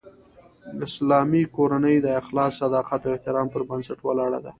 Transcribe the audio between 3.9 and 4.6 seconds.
ولاړه ده